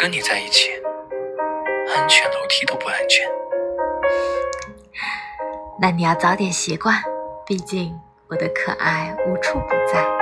[0.00, 0.70] 跟你在一起
[1.92, 3.28] 安全楼梯都不安全。
[5.80, 6.94] 那你要早点习惯
[7.44, 7.98] 毕竟
[8.28, 10.17] 我的可爱无处不在。